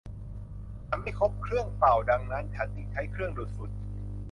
[0.87, 3.71] ฉันไม่พบเครื่องเป่าดังนั้นฉันจึงใช้เครื่องดูดฝุ่น